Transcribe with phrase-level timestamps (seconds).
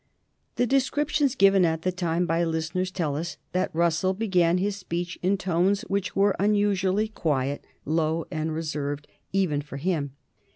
[0.55, 5.19] The descriptions given at the time by listeners tell us that Russell began his speech
[5.21, 10.13] in tones which were unusually quiet, low, and reserved even for him.